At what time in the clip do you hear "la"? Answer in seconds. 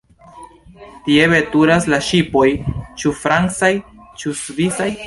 1.95-2.01